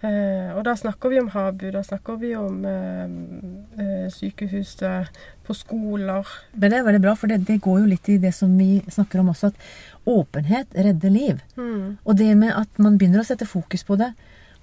Eh, 0.01 0.53
og 0.57 0.63
da 0.65 0.73
snakker 0.81 1.13
vi 1.13 1.19
om 1.21 1.29
Habu, 1.29 1.67
da 1.75 1.83
snakker 1.85 2.17
vi 2.17 2.31
om 2.39 2.63
eh, 2.65 3.11
eh 3.77 4.07
sykehuset, 4.09 5.11
på 5.45 5.55
skoler. 5.55 6.29
Men 6.55 6.73
det 6.73 6.79
er 6.79 6.87
veldig 6.87 7.03
bra, 7.05 7.15
for 7.15 7.29
det, 7.29 7.43
det, 7.47 7.61
går 7.61 7.83
jo 7.83 7.91
litt 7.91 8.09
i 8.09 8.17
det 8.23 8.33
som 8.33 8.55
vi 8.57 8.81
snakker 8.89 9.21
om 9.21 9.29
også, 9.29 9.51
at 9.53 10.09
åpenhet 10.09 10.73
redder 10.73 11.13
liv. 11.13 11.43
Mm. 11.57 11.99
Og 12.05 12.17
det 12.17 12.31
med 12.37 12.55
at 12.57 12.81
man 12.81 12.97
begynner 12.97 13.21
å 13.21 13.29
sette 13.29 13.49
fokus 13.49 13.85
på 13.85 13.99
det 14.01 14.15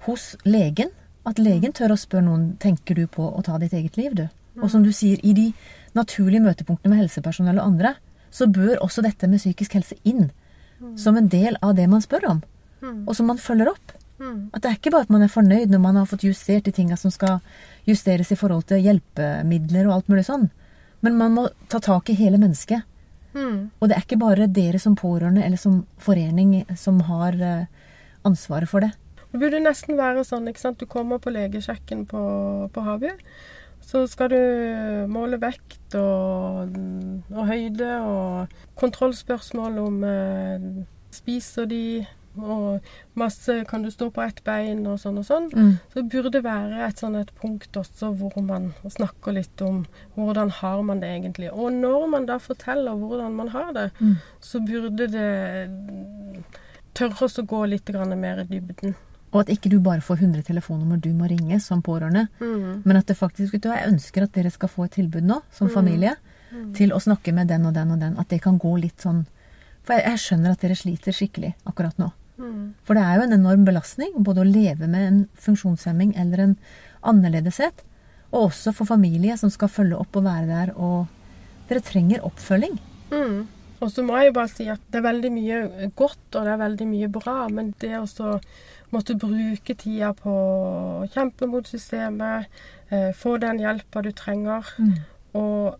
hos 0.08 0.34
legen. 0.42 0.90
At 1.28 1.38
legen 1.38 1.72
tør 1.72 1.94
å 1.94 2.00
spørre 2.00 2.26
noen 2.26 2.50
tenker 2.58 2.98
du 2.98 3.06
på 3.06 3.22
å 3.22 3.44
ta 3.46 3.60
ditt 3.62 3.76
eget 3.78 3.96
liv, 4.00 4.18
du. 4.18 4.26
Og 4.58 4.72
som 4.72 4.82
du 4.82 4.90
sier, 4.90 5.20
i 5.22 5.36
de 5.38 5.52
naturlige 5.94 6.42
møtepunktene 6.42 6.96
med 6.96 7.04
helsepersonell 7.04 7.60
og 7.60 7.76
andre, 7.76 7.94
så 8.34 8.48
bør 8.50 8.82
også 8.82 9.06
dette 9.06 9.28
med 9.30 9.38
psykisk 9.38 9.78
helse 9.78 9.94
inn 10.02 10.32
som 10.96 11.16
en 11.16 11.28
del 11.28 11.56
av 11.62 11.74
det 11.76 11.88
man 11.90 12.02
spør 12.04 12.28
om, 12.30 12.42
og 13.06 13.16
som 13.16 13.26
man 13.26 13.38
følger 13.38 13.70
opp. 13.72 13.94
At 14.52 14.62
det 14.62 14.70
er 14.70 14.76
ikke 14.78 14.90
bare 14.90 15.06
at 15.06 15.10
man 15.14 15.22
er 15.22 15.30
fornøyd 15.30 15.70
når 15.70 15.78
man 15.82 15.96
har 15.96 16.06
fått 16.10 16.24
justert 16.26 16.64
de 16.66 16.72
tinga 16.74 16.96
som 16.98 17.10
skal 17.14 17.38
justeres 17.86 18.32
i 18.34 18.38
forhold 18.38 18.66
til 18.66 18.82
hjelpemidler 18.82 19.86
og 19.86 19.94
alt 19.94 20.08
mulig 20.10 20.24
sånn, 20.26 20.48
men 21.00 21.18
man 21.18 21.34
må 21.36 21.48
ta 21.70 21.78
tak 21.78 22.10
i 22.10 22.16
hele 22.18 22.40
mennesket. 22.42 22.82
Og 23.78 23.88
det 23.88 23.94
er 23.96 24.02
ikke 24.02 24.18
bare 24.18 24.48
dere 24.50 24.80
som 24.82 24.96
pårørende 24.98 25.44
eller 25.44 25.60
som 25.60 25.84
forening 26.02 26.64
som 26.76 27.00
har 27.06 27.36
eh, 27.38 27.68
ansvaret 28.26 28.68
for 28.70 28.82
det. 28.82 28.90
Det 29.30 29.38
burde 29.42 29.60
nesten 29.60 29.98
være 29.98 30.24
sånn, 30.24 30.48
ikke 30.48 30.62
sant. 30.64 30.80
Du 30.80 30.88
kommer 30.88 31.20
på 31.22 31.30
legesjekken 31.30 32.06
på, 32.08 32.22
på 32.72 32.84
Havøy. 32.86 33.12
Så 33.88 34.04
skal 34.10 34.28
du 34.34 34.40
måle 35.08 35.38
vekt 35.40 35.94
og, 35.96 36.74
og 37.32 37.42
høyde 37.48 37.88
og 38.04 38.58
kontrollspørsmål 38.76 39.78
om 39.80 40.02
eh, 40.04 40.66
spiser 41.16 41.68
de 41.70 41.82
og 42.38 42.84
masse 43.18 43.64
Kan 43.68 43.82
du 43.82 43.90
stå 43.90 44.10
på 44.14 44.22
ett 44.22 44.42
bein 44.46 44.84
og 44.86 45.00
sånn 45.02 45.18
og 45.18 45.26
sånn. 45.26 45.48
Mm. 45.50 45.72
Så 45.90 46.00
det 46.00 46.04
burde 46.12 46.42
være 46.44 46.84
et 46.86 47.00
sånn 47.02 47.16
et 47.18 47.32
punkt 47.40 47.76
også 47.80 48.12
hvor 48.20 48.36
man 48.44 48.70
snakker 48.84 49.34
litt 49.34 49.62
om 49.64 49.84
hvordan 50.14 50.52
har 50.60 50.84
man 50.86 51.02
det 51.02 51.10
egentlig. 51.16 51.50
Og 51.50 51.72
når 51.74 52.06
man 52.12 52.28
da 52.28 52.38
forteller 52.42 52.94
hvordan 52.94 53.34
man 53.40 53.50
har 53.54 53.72
det, 53.74 53.88
mm. 53.98 54.14
så 54.40 54.62
burde 54.62 55.10
det 55.10 55.32
tørre 56.98 57.28
å 57.28 57.46
gå 57.54 57.64
litt 57.74 57.90
mer 58.14 58.44
i 58.44 58.48
dybden. 58.52 58.94
Og 59.28 59.42
at 59.42 59.50
ikke 59.52 59.70
du 59.72 59.78
bare 59.84 60.00
får 60.04 60.22
100 60.22 60.46
telefonnummer 60.46 61.00
du 61.02 61.10
må 61.16 61.28
ringe 61.28 61.58
som 61.60 61.82
pårørende, 61.84 62.26
mm. 62.40 62.84
men 62.84 62.96
at 62.96 63.10
det 63.10 63.18
faktisk 63.18 63.52
vet 63.54 63.66
du, 63.66 63.68
Jeg 63.68 63.90
ønsker 63.90 64.24
at 64.24 64.32
dere 64.32 64.50
skal 64.50 64.70
få 64.72 64.86
et 64.86 64.96
tilbud 64.96 65.26
nå, 65.26 65.42
som 65.52 65.68
mm. 65.68 65.74
familie, 65.74 66.14
mm. 66.50 66.70
til 66.78 66.94
å 66.96 67.00
snakke 67.00 67.34
med 67.36 67.50
den 67.52 67.66
og 67.68 67.74
den 67.76 67.92
og 67.92 68.00
den. 68.00 68.16
At 68.18 68.32
det 68.32 68.40
kan 68.44 68.58
gå 68.58 68.76
litt 68.80 69.04
sånn 69.04 69.26
For 69.84 69.96
jeg, 69.96 70.04
jeg 70.06 70.22
skjønner 70.24 70.52
at 70.54 70.64
dere 70.64 70.76
sliter 70.76 71.16
skikkelig 71.16 71.52
akkurat 71.68 72.00
nå. 72.00 72.10
Mm. 72.38 72.74
For 72.86 72.96
det 72.96 73.04
er 73.04 73.18
jo 73.18 73.26
en 73.26 73.36
enorm 73.36 73.66
belastning 73.66 74.16
både 74.24 74.44
å 74.44 74.48
leve 74.48 74.88
med 74.88 75.06
en 75.06 75.20
funksjonshemming 75.42 76.14
eller 76.16 76.44
en 76.44 76.56
annerledeshet, 77.08 77.84
og 78.30 78.48
også 78.48 78.74
for 78.76 78.88
familie 78.88 79.36
som 79.40 79.50
skal 79.52 79.70
følge 79.72 79.98
opp 79.98 80.16
og 80.18 80.26
være 80.26 80.48
der, 80.48 80.74
og 80.76 81.08
dere 81.70 81.84
trenger 81.84 82.24
oppfølging. 82.28 82.76
Mm. 83.12 83.46
Og 83.78 83.92
så 83.94 84.02
må 84.02 84.18
jeg 84.18 84.34
bare 84.34 84.50
si 84.50 84.66
at 84.70 84.82
det 84.90 85.00
er 85.00 85.06
veldig 85.06 85.30
mye 85.32 85.90
godt, 85.98 86.24
og 86.34 86.46
det 86.46 86.54
er 86.54 86.62
veldig 86.64 86.86
mye 86.90 87.10
bra, 87.14 87.36
men 87.52 87.70
det 87.82 87.94
å 88.00 88.06
måtte 88.94 89.18
bruke 89.20 89.76
tida 89.78 90.14
på 90.16 90.32
å 90.32 91.08
kjempe 91.12 91.46
mot 91.50 91.66
systemet, 91.68 92.48
eh, 92.90 93.12
få 93.14 93.36
den 93.38 93.60
hjelpa 93.62 94.02
du 94.02 94.10
trenger. 94.16 94.66
Mm. 94.78 94.96
Og 95.38 95.78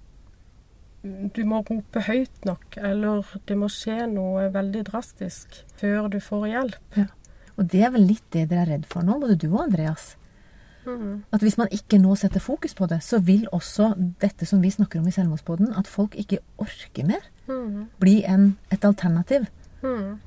du 1.35 1.45
må 1.49 1.63
rope 1.63 2.03
høyt 2.07 2.45
nok, 2.47 2.77
eller 2.77 3.27
det 3.47 3.57
må 3.59 3.71
skje 3.73 4.07
noe 4.11 4.49
veldig 4.55 4.85
drastisk 4.91 5.61
før 5.79 6.11
du 6.13 6.19
får 6.23 6.49
hjelp. 6.53 6.99
Ja. 6.99 7.09
Og 7.59 7.67
det 7.73 7.83
er 7.87 7.93
vel 7.95 8.07
litt 8.07 8.27
det 8.35 8.49
dere 8.51 8.67
er 8.67 8.73
redd 8.77 8.87
for 8.91 9.07
nå, 9.07 9.19
både 9.23 9.39
du 9.39 9.49
og 9.51 9.65
Andreas. 9.67 10.13
Mm. 10.87 11.25
At 11.35 11.43
hvis 11.45 11.59
man 11.59 11.71
ikke 11.75 11.99
nå 12.01 12.15
setter 12.17 12.43
fokus 12.43 12.75
på 12.75 12.87
det, 12.91 13.01
så 13.05 13.19
vil 13.25 13.49
også 13.53 13.93
dette 14.23 14.47
som 14.49 14.63
vi 14.63 14.71
snakker 14.73 15.01
om 15.01 15.09
i 15.09 15.15
Selvmordsboden, 15.15 15.73
at 15.77 15.91
folk 15.91 16.15
ikke 16.19 16.41
orker 16.63 17.09
mer, 17.09 17.25
mm. 17.49 17.85
bli 18.01 18.21
en, 18.29 18.51
et 18.71 18.85
alternativ. 18.85 19.49
Mm. 19.83 20.19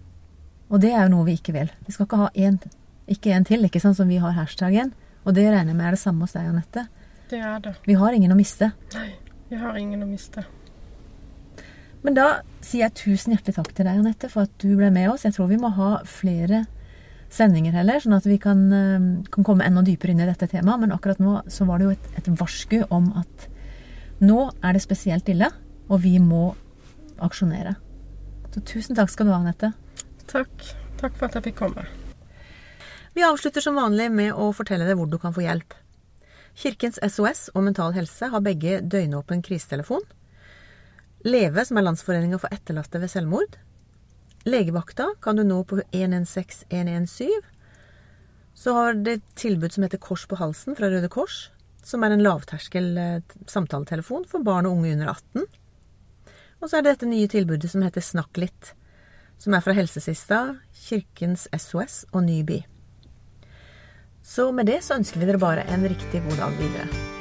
Og 0.71 0.81
det 0.81 0.93
er 0.93 1.05
jo 1.05 1.13
noe 1.15 1.27
vi 1.27 1.35
ikke 1.39 1.55
vil. 1.55 1.71
Vi 1.85 1.95
skal 1.95 2.07
ikke 2.07 2.21
ha 2.23 2.29
en, 2.47 2.59
ikke 3.11 3.33
en 3.35 3.47
til, 3.47 3.67
ikke 3.67 3.81
sant, 3.83 3.99
som 3.99 4.09
vi 4.11 4.21
har 4.23 4.35
hashtaggen. 4.37 4.93
Og 5.25 5.35
det 5.37 5.45
regner 5.49 5.73
jeg 5.73 5.77
med 5.77 5.89
er 5.89 5.97
det 5.97 6.01
samme 6.01 6.25
hos 6.25 6.35
deg, 6.35 6.47
Anette. 6.49 6.87
Det 7.31 7.39
er 7.39 7.61
det. 7.63 7.75
Vi 7.87 7.95
har 7.99 8.15
ingen 8.15 8.33
å 8.33 8.39
miste. 8.39 8.71
Nei, 8.95 9.09
vi 9.51 9.59
har 9.61 9.77
ingen 9.79 10.03
å 10.03 10.09
miste. 10.09 10.43
Men 12.01 12.17
da 12.17 12.27
sier 12.65 12.87
jeg 12.87 12.97
tusen 12.97 13.35
hjertelig 13.35 13.59
takk 13.59 13.73
til 13.77 13.85
deg, 13.85 13.99
Anette, 14.01 14.29
for 14.31 14.47
at 14.47 14.53
du 14.63 14.71
ble 14.79 14.89
med 14.93 15.11
oss. 15.11 15.27
Jeg 15.27 15.35
tror 15.35 15.51
vi 15.51 15.59
må 15.61 15.69
ha 15.75 15.91
flere 16.09 16.65
sendinger 17.31 17.75
heller, 17.77 18.01
sånn 18.03 18.17
at 18.17 18.27
vi 18.27 18.37
kan, 18.41 18.65
eh, 18.75 19.05
kan 19.31 19.45
komme 19.47 19.63
enda 19.67 19.83
dypere 19.85 20.11
inn 20.11 20.23
i 20.23 20.27
dette 20.27 20.49
temaet. 20.51 20.81
Men 20.81 20.95
akkurat 20.95 21.21
nå 21.21 21.41
så 21.47 21.67
var 21.67 21.79
det 21.79 21.87
jo 21.87 21.93
et, 21.95 22.09
et 22.17 22.31
varsku 22.41 22.81
om 22.89 23.11
at 23.21 23.47
nå 24.21 24.51
er 24.63 24.73
det 24.73 24.83
spesielt 24.83 25.29
ille, 25.29 25.47
og 25.89 26.01
vi 26.03 26.17
må 26.19 26.51
aksjonere. 27.23 27.75
Så 28.51 28.63
tusen 28.67 28.97
takk 28.97 29.11
skal 29.13 29.27
du 29.27 29.33
ha, 29.33 29.39
Anette. 29.39 29.71
Takk. 30.31 30.71
Takk 31.01 31.15
for 31.17 31.29
at 31.29 31.37
jeg 31.39 31.49
fikk 31.49 31.61
komme. 31.63 31.85
Vi 33.15 33.23
avslutter 33.27 33.63
som 33.63 33.79
vanlig 33.79 34.07
med 34.13 34.35
å 34.35 34.51
fortelle 34.55 34.85
deg 34.87 34.99
hvor 34.99 35.09
du 35.09 35.17
kan 35.19 35.33
få 35.35 35.43
hjelp. 35.43 35.73
Kirkens 36.55 36.99
SOS 36.99 37.49
og 37.55 37.65
Mental 37.65 37.95
Helse 37.95 38.29
har 38.31 38.43
begge 38.43 38.79
døgnåpen 38.83 39.41
krisetelefon. 39.43 40.03
Leve, 41.27 41.63
som 41.67 41.77
er 41.77 41.85
Landsforeninga 41.85 42.39
for 42.41 42.53
etterlatte 42.53 43.01
ved 43.01 43.11
selvmord. 43.11 43.57
Legevakta 44.47 45.11
kan 45.21 45.37
du 45.37 45.43
nå 45.45 45.61
på 45.69 45.81
116 45.91 46.65
117. 46.69 47.29
Så 48.57 48.73
har 48.75 48.97
det 48.97 49.13
et 49.17 49.27
tilbud 49.39 49.73
som 49.73 49.85
heter 49.85 50.01
Kors 50.01 50.25
på 50.27 50.37
halsen 50.39 50.75
fra 50.77 50.89
Røde 50.91 51.09
Kors, 51.11 51.49
som 51.87 52.03
er 52.03 52.13
en 52.13 52.23
lavterskel 52.23 52.89
eh, 52.99 53.37
samtaletelefon 53.49 54.27
for 54.29 54.43
barn 54.45 54.67
og 54.69 54.79
unge 54.79 54.95
under 54.95 55.13
18. 55.13 55.45
Og 56.62 56.70
så 56.70 56.77
er 56.77 56.86
det 56.86 56.96
dette 56.96 57.10
nye 57.10 57.30
tilbudet 57.30 57.72
som 57.72 57.82
heter 57.82 58.06
Snakk 58.06 58.38
litt, 58.38 58.75
som 59.41 59.56
er 59.58 59.63
fra 59.65 59.74
Helsesista, 59.74 60.41
Kirkens 60.86 61.48
SOS 61.58 62.03
og 62.12 62.22
Nyby. 62.27 62.62
Så 64.22 64.51
med 64.53 64.70
det 64.70 64.84
så 64.86 65.00
ønsker 65.01 65.20
vi 65.20 65.32
dere 65.32 65.41
bare 65.41 65.65
en 65.74 65.88
riktig 65.89 66.22
god 66.27 66.38
dag 66.44 66.62
videre. 66.62 67.20